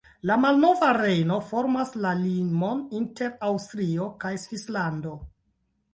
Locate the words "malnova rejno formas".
0.43-1.93